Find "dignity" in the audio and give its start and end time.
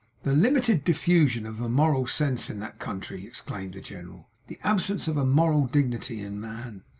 5.67-6.21